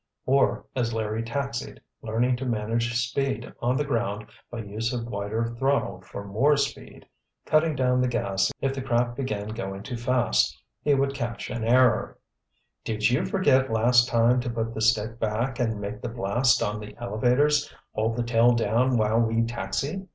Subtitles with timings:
[0.25, 5.45] Or, as Larry taxied, learning to manage speed on the ground by use of wider
[5.59, 7.05] throttle for more speed,
[7.45, 11.63] cutting down the gas if the craft began going too fast, he would catch an
[11.63, 12.17] error:
[12.83, 16.79] "Did you forget last time to put the stick back and make the blast on
[16.79, 20.07] the elevators hold the tail down while we taxi?